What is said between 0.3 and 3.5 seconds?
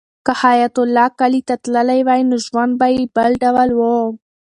حیات الله کلي ته تللی وای نو ژوند به یې بل